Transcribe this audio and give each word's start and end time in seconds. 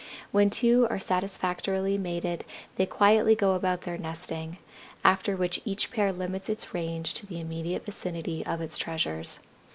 When 0.31 0.49
two 0.49 0.87
are 0.89 0.97
satisfactorily 0.97 1.95
mated 1.99 2.43
they 2.75 2.87
quietly 2.87 3.35
go 3.35 3.53
about 3.53 3.81
their 3.81 3.99
nesting, 3.99 4.57
after 5.05 5.37
which 5.37 5.61
each 5.63 5.91
pair 5.91 6.11
limits 6.11 6.49
its 6.49 6.73
range 6.73 7.13
to 7.13 7.27
the 7.27 7.39
immediate 7.39 7.85
vicinity 7.85 8.43
of 8.43 8.61
its 8.61 8.79
treasures. 8.79 9.41